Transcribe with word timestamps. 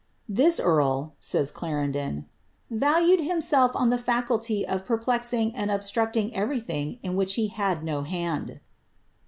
^ 0.01 0.03
This 0.27 0.59
earl,^ 0.59 1.11
nys 1.21 1.53
Clarendon, 1.53 2.25
^ 2.75 2.79
valued 2.79 3.19
himself 3.19 3.69
on 3.75 3.91
the 3.91 3.99
faculty 3.99 4.67
of 4.67 4.83
peiplexinff 4.83 5.51
and 5.53 5.69
obstract 5.69 6.15
ing 6.17 6.31
ever}'thing 6.35 6.97
in 7.03 7.15
which 7.15 7.35
he 7.35 7.49
had 7.49 7.83
no 7.83 8.01
hand.' 8.01 8.61